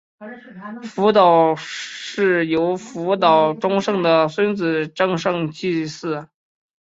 [0.95, 6.27] 福岛氏由福岛忠胜的孙子正胜继嗣。